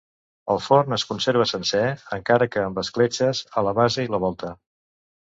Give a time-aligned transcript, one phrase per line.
[0.53, 1.81] El forn es conserva sencer,
[2.17, 4.51] encara que amb escletxes a la base i la volta.